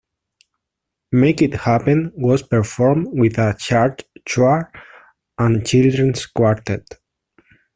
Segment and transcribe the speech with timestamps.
[1.11, 4.71] "Make It Happen" was performed with a church choir
[5.37, 6.87] and children's quartet.